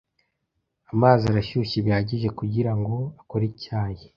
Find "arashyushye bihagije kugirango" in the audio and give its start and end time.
1.31-2.93